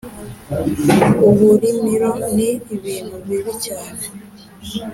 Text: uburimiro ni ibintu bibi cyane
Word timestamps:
uburimiro 1.29 2.11
ni 2.35 2.49
ibintu 2.75 3.15
bibi 3.27 3.53
cyane 3.65 4.03